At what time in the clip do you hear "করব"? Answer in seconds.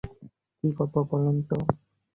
0.77-0.95